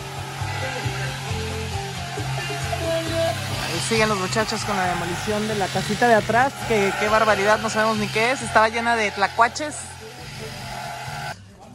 Siguen 3.89 4.09
los 4.09 4.19
muchachos 4.19 4.65
con 4.65 4.77
la 4.77 4.87
demolición 4.87 5.47
de 5.49 5.55
la 5.57 5.67
casita 5.69 6.09
de 6.09 6.15
atrás, 6.15 6.53
que 6.69 6.93
qué 7.01 7.09
barbaridad, 7.09 7.59
no 7.61 7.71
sabemos 7.71 7.99
ni 7.99 8.09
qué 8.09 8.33
es, 8.33 8.43
estaba 8.43 8.69
llena 8.69 8.97
de 8.97 9.11
tlacuaches. 9.11 9.75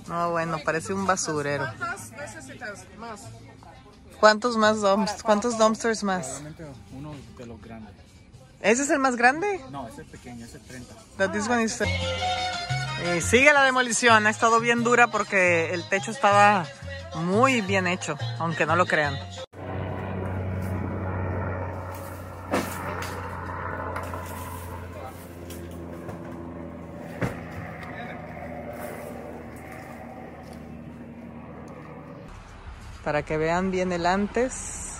No, 0.07 0.31
bueno, 0.31 0.59
parece 0.63 0.93
un 0.93 1.05
basurero. 1.05 1.65
¿Cuántas 1.77 2.11
necesitas 2.11 2.79
más? 2.97 3.21
¿Cuántos 4.19 4.57
más 4.57 4.81
dumpsters? 4.81 5.23
¿Cuántos 5.23 5.57
dumpsters 5.57 6.03
más? 6.03 6.41
Uno 6.95 7.13
de 7.37 7.45
los 7.45 7.61
grandes. 7.61 7.93
¿Ese 8.61 8.83
es 8.83 8.89
el 8.89 8.99
más 8.99 9.15
grande? 9.15 9.59
No, 9.69 9.87
ese 9.87 10.01
es 10.01 10.07
pequeño, 10.07 10.45
ese 10.45 10.57
es 10.57 10.63
30. 10.63 10.93
That 11.17 11.31
this 11.31 11.47
one 11.47 11.63
is- 11.63 11.79
Eh, 11.81 13.21
sigue 13.21 13.53
la 13.53 13.63
demolición, 13.63 14.25
ha 14.25 14.29
estado 14.31 14.59
bien 14.59 14.83
dura 14.83 15.07
porque 15.07 15.71
el 15.73 15.87
techo 15.87 16.09
estaba 16.09 16.65
muy 17.15 17.61
bien 17.61 17.85
hecho, 17.85 18.17
aunque 18.39 18.65
no 18.65 18.75
lo 18.75 18.87
crean. 18.87 19.15
Para 33.07 33.23
que 33.23 33.37
vean 33.37 33.71
bien 33.71 33.93
el 33.93 34.05
antes. 34.05 34.99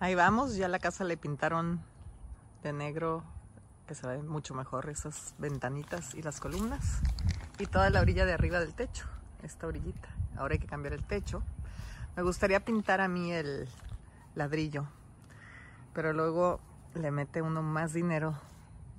Ahí 0.00 0.16
vamos, 0.16 0.56
ya 0.56 0.66
la 0.66 0.80
casa 0.80 1.04
le 1.04 1.16
pintaron 1.16 1.80
de 2.64 2.72
negro, 2.72 3.22
que 3.86 3.94
se 3.94 4.08
ven 4.08 4.26
mucho 4.26 4.54
mejor 4.54 4.90
esas 4.90 5.36
ventanitas 5.38 6.16
y 6.16 6.22
las 6.22 6.40
columnas. 6.40 7.00
Y 7.60 7.66
toda 7.66 7.90
la 7.90 8.00
orilla 8.00 8.26
de 8.26 8.32
arriba 8.32 8.58
del 8.58 8.74
techo, 8.74 9.06
esta 9.44 9.68
orillita. 9.68 10.08
Ahora 10.36 10.54
hay 10.54 10.58
que 10.58 10.66
cambiar 10.66 10.94
el 10.94 11.04
techo. 11.04 11.44
Me 12.16 12.24
gustaría 12.24 12.58
pintar 12.58 13.00
a 13.00 13.06
mí 13.06 13.30
el 13.30 13.68
ladrillo, 14.34 14.88
pero 15.92 16.12
luego 16.12 16.60
le 16.94 17.10
mete 17.10 17.42
uno 17.42 17.62
más 17.62 17.92
dinero 17.92 18.38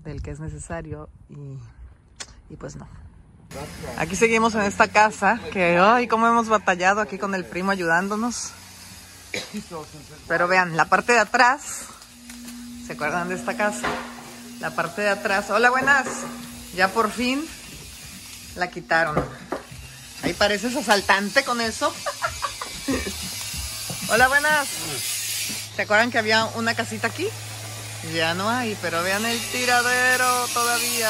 del 0.03 0.21
que 0.21 0.31
es 0.31 0.39
necesario 0.39 1.09
y, 1.29 1.57
y 2.49 2.55
pues 2.57 2.75
no. 2.75 2.87
Aquí 3.97 4.15
seguimos 4.15 4.55
en 4.55 4.61
esta 4.61 4.87
casa, 4.87 5.39
que 5.51 5.77
ay, 5.77 6.07
cómo 6.07 6.27
hemos 6.27 6.47
batallado 6.47 7.01
aquí 7.01 7.17
con 7.17 7.35
el 7.35 7.45
primo 7.45 7.71
ayudándonos. 7.71 8.51
Pero 10.27 10.47
vean, 10.47 10.77
la 10.77 10.85
parte 10.85 11.13
de 11.13 11.19
atrás, 11.19 11.85
¿se 12.85 12.93
acuerdan 12.93 13.29
de 13.29 13.35
esta 13.35 13.55
casa? 13.55 13.87
La 14.59 14.71
parte 14.71 15.01
de 15.01 15.09
atrás, 15.09 15.49
hola 15.49 15.69
buenas, 15.69 16.07
ya 16.75 16.87
por 16.89 17.11
fin 17.11 17.45
la 18.55 18.69
quitaron. 18.69 19.23
Ahí 20.23 20.33
pareces 20.33 20.75
asaltante 20.75 21.43
con 21.43 21.61
eso. 21.61 21.93
hola 24.09 24.27
buenas. 24.27 25.20
¿Se 25.75 25.83
acuerdan 25.83 26.11
que 26.11 26.19
había 26.19 26.45
una 26.55 26.75
casita 26.75 27.07
aquí? 27.07 27.27
Ya 28.13 28.33
no 28.33 28.49
hay, 28.49 28.77
pero 28.81 29.01
vean 29.03 29.25
el 29.25 29.39
tiradero 29.51 30.47
todavía. 30.53 31.09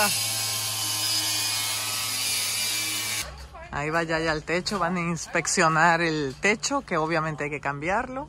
Ahí 3.72 3.90
va 3.90 4.04
ya, 4.04 4.18
al 4.30 4.44
techo, 4.44 4.80
van 4.80 4.98
a 4.98 5.00
inspeccionar 5.00 6.02
el 6.02 6.36
techo, 6.40 6.82
que 6.82 6.98
obviamente 6.98 7.46
hay 7.46 7.50
que 7.50 7.62
cambiarlo. 7.62 8.28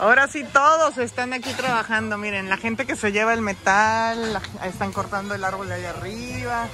Ahora 0.00 0.28
sí 0.28 0.44
todos 0.44 0.98
están 0.98 1.32
aquí 1.32 1.52
trabajando, 1.54 2.18
miren, 2.18 2.48
la 2.48 2.56
gente 2.56 2.86
que 2.86 2.96
se 2.96 3.12
lleva 3.12 3.32
el 3.34 3.40
metal, 3.40 4.40
están 4.64 4.92
cortando 4.92 5.34
el 5.34 5.44
árbol 5.44 5.68
de 5.68 5.74
allá 5.74 5.90
arriba. 5.90 6.68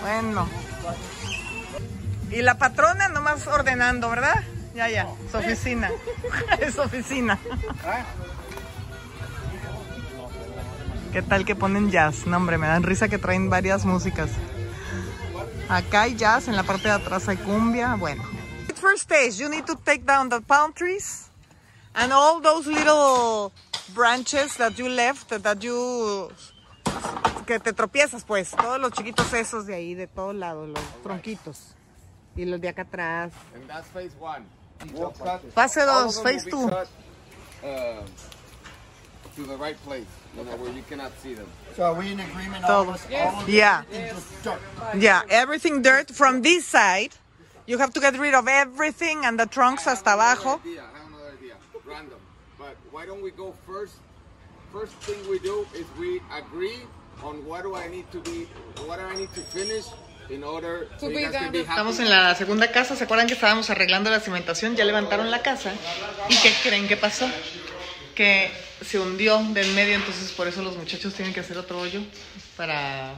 Bueno. 0.00 0.48
Y 2.30 2.42
la 2.42 2.56
patrona 2.56 3.08
nomás 3.08 3.46
ordenando, 3.46 4.08
¿verdad? 4.08 4.42
Ya, 4.74 4.88
ya, 4.88 5.08
su 5.30 5.38
oficina. 5.38 5.90
es 6.60 6.78
oficina. 6.78 7.38
¿Qué 11.12 11.22
tal 11.22 11.44
que 11.44 11.56
ponen 11.56 11.90
jazz? 11.90 12.26
No, 12.26 12.36
hombre, 12.36 12.56
me 12.56 12.68
dan 12.68 12.84
risa 12.84 13.08
que 13.08 13.18
traen 13.18 13.50
varias 13.50 13.84
músicas. 13.84 14.30
Acá 15.68 16.02
hay 16.02 16.14
jazz, 16.14 16.46
en 16.48 16.56
la 16.56 16.62
parte 16.62 16.88
de 16.88 16.94
atrás 16.94 17.28
hay 17.28 17.36
cumbia. 17.36 17.96
Bueno. 17.96 18.22
First 18.76 19.10
stage, 19.10 19.36
you 19.38 19.48
need 19.48 19.66
to 19.66 19.74
take 19.74 20.04
down 20.06 20.28
the 20.28 20.40
palm 20.40 20.72
trees 20.72 21.28
and 21.94 22.12
all 22.12 22.40
those 22.40 22.66
little 22.66 23.52
branches 23.94 24.56
that 24.56 24.78
you 24.78 24.88
left, 24.88 25.28
that 25.42 25.58
you 25.60 26.30
que 27.46 27.58
te 27.58 27.72
tropiezas, 27.72 28.24
pues. 28.24 28.52
Todos 28.52 28.80
los 28.80 28.92
chiquitos 28.92 29.32
esos 29.34 29.66
de 29.66 29.74
ahí, 29.74 29.94
de 29.94 30.06
todos 30.06 30.34
lados, 30.34 30.68
los 30.68 31.02
tronquitos. 31.02 31.74
Y 32.36 32.44
los 32.44 32.60
de 32.60 32.68
acá 32.68 32.82
atrás. 32.82 33.32
And 33.54 33.66
that's 33.66 33.88
phase 33.88 34.14
one. 34.20 34.44
We'll 34.92 35.10
cut 35.10 35.42
all 35.88 36.04
dos, 36.06 36.18
of 36.18 36.24
them 36.24 36.32
phase 36.32 36.44
will 36.46 36.66
be 36.66 36.68
two. 36.68 36.68
cut, 36.70 36.88
uh, 37.64 38.02
to 39.36 39.42
the 39.44 39.56
right 39.56 39.76
place, 39.84 40.06
you 40.36 40.44
know, 40.44 40.56
where 40.56 40.72
you 40.72 40.82
cannot 40.88 41.12
see 41.22 41.34
them. 41.34 41.46
So 41.76 41.84
are 41.84 41.94
we 41.94 42.12
in 42.12 42.20
agreement? 42.20 42.64
Todos. 42.64 43.06
All 43.12 43.28
of, 43.28 43.34
all 43.34 43.48
Yeah. 43.48 43.82
it 43.90 44.12
is. 44.16 45.02
Yeah, 45.02 45.22
everything 45.30 45.82
dirt 45.82 46.10
from 46.10 46.42
this 46.42 46.66
side. 46.66 47.12
You 47.66 47.78
have 47.78 47.92
to 47.94 48.00
get 48.00 48.18
rid 48.18 48.34
of 48.34 48.48
everything 48.48 49.24
and 49.24 49.38
the 49.38 49.46
trunks 49.46 49.84
hasta 49.84 50.14
abajo. 50.14 50.58
Idea, 50.60 50.82
I 50.82 50.98
have 50.98 51.08
another 51.08 51.32
idea. 51.38 51.54
Random. 51.84 52.18
But 52.58 52.76
why 52.90 53.06
don't 53.06 53.22
we 53.22 53.30
go 53.30 53.54
first? 53.66 53.94
First 54.72 54.92
thing 55.06 55.18
we 55.28 55.38
do 55.40 55.66
is 55.74 55.86
we 55.98 56.20
agree 56.36 56.80
on 57.22 57.44
what 57.44 57.62
do 57.62 57.74
I 57.74 57.88
need 57.88 58.10
to 58.12 58.20
be, 58.20 58.48
what 58.86 58.98
do 58.98 59.04
I 59.04 59.14
need 59.14 59.32
to 59.34 59.40
finish 59.40 59.86
in 60.30 60.44
order 60.44 60.88
so 60.98 61.08
you 61.08 61.16
be 61.16 61.22
guys 61.22 61.32
can 61.32 61.42
done. 61.44 61.52
be 61.52 61.58
happy. 61.60 61.70
Estamos 61.70 61.98
en 62.00 62.10
la 62.10 62.34
segunda 62.34 62.70
casa, 62.70 62.96
¿se 62.96 63.04
acuerdan 63.04 63.26
que 63.26 63.34
estábamos 63.34 63.70
arreglando 63.70 64.10
la 64.10 64.20
cimentación? 64.20 64.76
Ya 64.76 64.84
levantaron 64.84 65.30
la 65.30 65.42
casa. 65.42 65.72
¿Y 66.28 66.36
qué 66.36 66.52
creen 66.62 66.88
que 66.88 66.96
pasó? 66.96 67.28
Que 68.14 68.50
se 68.84 68.98
hundió 68.98 69.38
del 69.52 69.72
medio, 69.74 69.94
entonces 69.94 70.30
por 70.32 70.48
eso 70.48 70.62
los 70.62 70.76
muchachos 70.76 71.14
tienen 71.14 71.34
que 71.34 71.40
hacer 71.40 71.58
otro 71.58 71.80
hoyo 71.80 72.00
para 72.56 73.14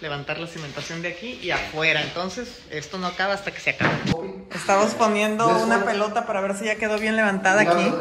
levantar 0.00 0.38
la 0.38 0.46
cimentación 0.46 1.02
de 1.02 1.08
aquí 1.08 1.38
y 1.42 1.50
afuera. 1.50 2.02
Entonces, 2.02 2.60
esto 2.70 2.98
no 2.98 3.06
acaba 3.08 3.34
hasta 3.34 3.52
que 3.52 3.60
se 3.60 3.70
acabe. 3.70 3.94
Estamos 4.54 4.92
poniendo 4.94 5.48
una 5.48 5.84
pelota 5.84 6.26
para 6.26 6.40
ver 6.40 6.56
si 6.56 6.66
ya 6.66 6.76
quedó 6.76 6.98
bien 6.98 7.16
levantada 7.16 7.62
aquí. 7.62 7.92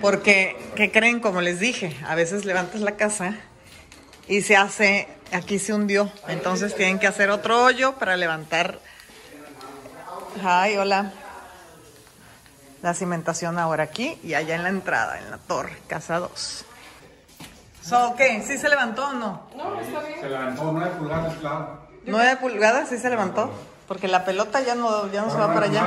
Porque, 0.00 0.56
¿qué 0.76 0.90
creen? 0.90 1.20
Como 1.20 1.40
les 1.40 1.60
dije, 1.60 1.96
a 2.06 2.14
veces 2.14 2.44
levantas 2.44 2.80
la 2.80 2.96
casa 2.96 3.36
y 4.28 4.40
se 4.40 4.56
hace, 4.56 5.08
aquí 5.32 5.58
se 5.58 5.72
hundió. 5.72 6.10
Entonces 6.28 6.74
tienen 6.74 6.98
que 6.98 7.06
hacer 7.06 7.30
otro 7.30 7.64
hoyo 7.64 7.94
para 7.94 8.16
levantar. 8.16 8.78
Ay, 10.44 10.76
hola. 10.76 11.12
La 12.82 12.94
cimentación 12.94 13.58
ahora 13.58 13.84
aquí 13.84 14.18
y 14.22 14.34
allá 14.34 14.56
en 14.56 14.62
la 14.62 14.68
entrada, 14.68 15.18
en 15.18 15.30
la 15.30 15.38
torre, 15.38 15.78
casa 15.88 16.18
2. 16.18 16.64
So, 17.82 18.14
¿Qué? 18.16 18.42
¿Sí 18.46 18.58
se 18.58 18.68
levantó 18.68 19.08
o 19.08 19.12
no? 19.12 19.46
Se 20.20 20.28
levantó 20.28 20.72
nueve 20.72 20.90
pulgadas, 20.98 21.34
claro. 21.36 21.78
¿Nueve 22.06 22.36
pulgadas? 22.36 22.88
¿Sí 22.88 22.98
se 22.98 23.10
levantó? 23.10 23.50
Porque 23.86 24.08
la 24.08 24.24
pelota 24.24 24.60
ya 24.62 24.74
no, 24.74 25.10
ya 25.12 25.22
no 25.22 25.30
se 25.30 25.36
va 25.36 25.52
para 25.52 25.66
allá. 25.66 25.86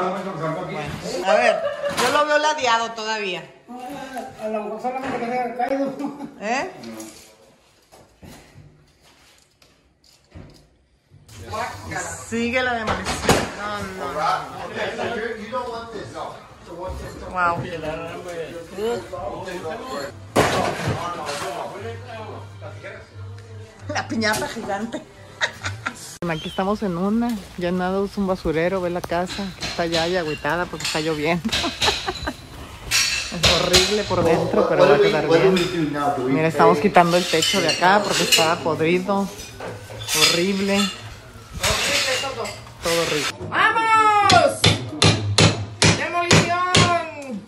A 1.26 1.34
ver, 1.34 1.60
yo 2.02 2.12
lo 2.12 2.26
veo 2.28 2.38
ladeado 2.38 2.92
todavía. 2.92 3.44
A 4.44 4.48
lo 4.48 4.64
mejor 4.64 4.82
solamente 4.82 5.18
que 5.18 5.26
se 5.26 5.40
haya 5.40 5.56
caído. 5.56 5.94
¿Eh? 6.40 6.72
Sigue 12.30 12.62
la 12.62 12.74
demolición. 12.74 13.16
No, 13.58 13.80
no, 13.80 14.14
no. 14.14 14.20
Wow. 17.32 17.64
La 23.88 24.08
piñata 24.08 24.48
gigante. 24.48 25.02
Aquí 26.28 26.50
estamos 26.50 26.84
en 26.84 26.98
una, 26.98 27.30
llenados 27.58 28.18
un 28.18 28.28
basurero, 28.28 28.82
ve 28.82 28.90
la 28.90 29.02
casa, 29.02 29.46
está 29.62 29.86
ya 29.86 30.08
ya 30.08 30.22
agüitada 30.22 30.66
porque 30.66 30.86
está 30.86 31.00
lloviendo. 31.00 31.50
Es 33.28 33.52
horrible 33.62 34.04
por 34.04 34.24
dentro, 34.24 34.70
pero 34.70 34.88
va 34.88 34.96
a 34.96 35.00
quedar 35.00 35.28
bien. 35.28 35.54
Mira, 36.30 36.48
estamos 36.48 36.78
quitando 36.80 37.18
el 37.18 37.26
techo 37.26 37.60
de 37.60 37.68
acá 37.68 38.02
porque 38.02 38.24
está 38.24 38.56
podrido, 38.60 39.28
horrible. 40.32 40.80
Todo 42.88 43.02
horrible. 43.02 43.34
¡Vamos! 43.50 44.62
¡Demolición! 45.98 47.42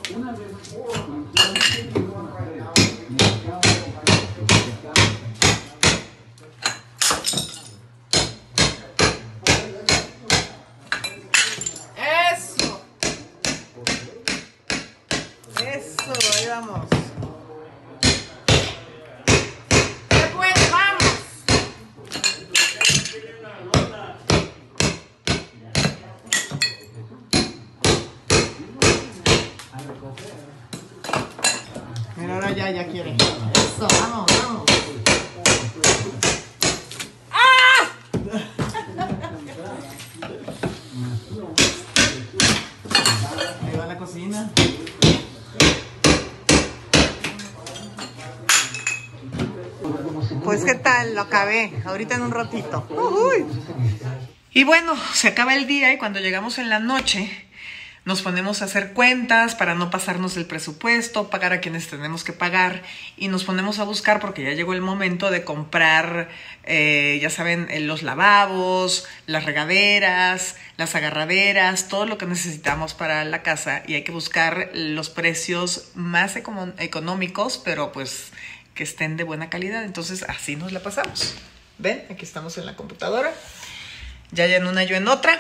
¡Eso! 11.96 12.82
Eso, 15.58 16.14
ahí 16.36 16.48
vamos. 16.50 16.86
¡Ya 20.12 20.32
pues, 20.36 20.60
vamos! 20.70 21.20
Mira, 32.18 32.36
ahora 32.36 32.52
ya, 32.52 32.70
ya 32.72 32.88
quiere. 32.88 33.16
Eso, 33.16 33.88
vamos, 34.02 34.26
vamos. 34.42 34.66
Ahí 43.66 43.78
va 43.78 43.86
la 43.86 43.98
cocina. 43.98 44.52
Pues 50.44 50.64
qué 50.66 50.76
tal, 50.76 51.16
lo 51.16 51.22
acabé, 51.22 51.82
ahorita 51.86 52.16
en 52.16 52.22
un 52.24 52.32
ratito. 52.32 52.88
Y 54.52 54.64
bueno, 54.64 54.96
se 55.14 55.30
acaba 55.30 55.56
el 55.56 55.68
día 55.68 55.94
y 55.94 55.98
cuando 55.98 56.20
llegamos 56.20 56.58
en 56.58 56.70
la 56.70 56.80
noche 56.80 57.49
Nos 58.10 58.24
ponemos 58.24 58.64
a 58.64 58.66
hacer 58.66 58.94
cuentas 58.94 59.54
para 59.54 59.76
no 59.76 59.92
pasarnos 59.92 60.34
del 60.34 60.48
presupuesto, 60.48 61.30
pagar 61.30 61.54
a 61.54 61.62
quienes 61.62 61.90
tenemos 61.90 62.24
que 62.24 62.34
pagar 62.34 62.82
y 63.18 63.28
nos 63.28 63.44
ponemos 63.44 63.78
a 63.78 63.84
buscar 63.84 64.20
porque 64.20 64.42
ya 64.42 64.54
llegó 64.54 64.74
el 64.74 64.82
momento 64.82 65.30
de 65.30 65.44
comprar, 65.44 66.28
eh, 66.64 67.20
ya 67.22 67.30
saben, 67.30 67.68
eh, 67.70 67.82
los 67.82 68.02
lavabos, 68.02 69.06
las 69.28 69.46
regaderas, 69.46 70.56
las 70.76 70.96
agarraderas, 70.96 71.88
todo 71.88 72.08
lo 72.08 72.18
que 72.18 72.26
necesitamos 72.26 72.96
para 72.96 73.24
la 73.26 73.44
casa 73.44 73.84
y 73.86 73.94
hay 73.94 74.04
que 74.04 74.12
buscar 74.12 74.72
los 74.74 75.12
precios 75.12 75.92
más 75.94 76.36
económicos, 76.36 77.62
pero 77.64 77.92
pues 77.92 78.32
que 78.74 78.86
estén 78.86 79.18
de 79.18 79.24
buena 79.24 79.52
calidad. 79.52 79.84
Entonces 79.84 80.24
así 80.24 80.56
nos 80.56 80.72
la 80.72 80.80
pasamos. 80.80 81.36
¿Ven? 81.78 82.08
Aquí 82.10 82.26
estamos 82.26 82.58
en 82.58 82.66
la 82.66 82.76
computadora. 82.76 83.32
Ya 84.32 84.46
en 84.48 84.66
una, 84.66 84.84
yo 84.84 84.96
en 84.96 85.08
otra. 85.08 85.38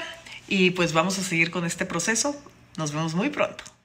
Y 0.48 0.70
pues 0.70 0.94
vamos 0.94 1.18
a 1.18 1.24
seguir 1.24 1.50
con 1.50 1.66
este 1.66 1.88
proceso. 1.88 2.40
Nos 2.80 2.94
vemos 2.94 3.14
muy 3.14 3.30
pronto. 3.30 3.79